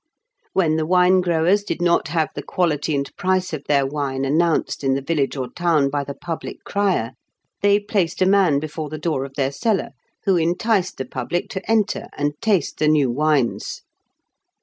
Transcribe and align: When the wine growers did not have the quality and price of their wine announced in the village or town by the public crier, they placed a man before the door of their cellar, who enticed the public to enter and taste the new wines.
When 0.53 0.77
the 0.77 0.85
wine 0.87 1.21
growers 1.21 1.63
did 1.63 1.79
not 1.79 2.07
have 2.07 2.31
the 2.33 2.41
quality 2.41 2.95
and 2.95 3.15
price 3.17 3.53
of 3.53 3.65
their 3.65 3.85
wine 3.85 4.25
announced 4.25 4.83
in 4.83 4.95
the 4.95 5.01
village 5.03 5.37
or 5.37 5.47
town 5.49 5.91
by 5.91 6.03
the 6.03 6.15
public 6.15 6.63
crier, 6.63 7.11
they 7.61 7.79
placed 7.79 8.19
a 8.19 8.25
man 8.25 8.59
before 8.59 8.89
the 8.89 8.97
door 8.97 9.25
of 9.25 9.35
their 9.35 9.51
cellar, 9.51 9.91
who 10.25 10.37
enticed 10.37 10.97
the 10.97 11.05
public 11.05 11.49
to 11.49 11.61
enter 11.69 12.07
and 12.17 12.33
taste 12.41 12.79
the 12.79 12.87
new 12.87 13.11
wines. 13.11 13.83